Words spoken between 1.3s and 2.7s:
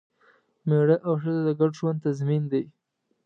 د ګډ ژوند تضمین دی.